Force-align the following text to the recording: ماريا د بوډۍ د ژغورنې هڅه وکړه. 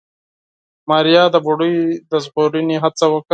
ماريا 0.89 1.23
د 1.31 1.35
بوډۍ 1.45 1.75
د 2.11 2.13
ژغورنې 2.23 2.77
هڅه 2.83 3.05
وکړه. 3.13 3.29